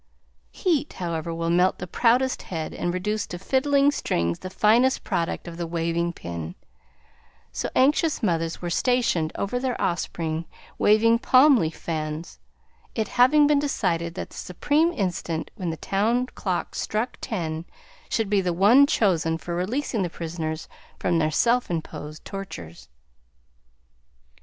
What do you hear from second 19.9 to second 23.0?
the prisoners from their self imposed tortures.